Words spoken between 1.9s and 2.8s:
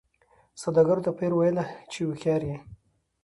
چي هوښیار یې